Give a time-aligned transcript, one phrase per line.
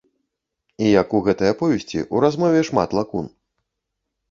[0.85, 3.31] І як у гэтай аповесці, у размове шмат лакун.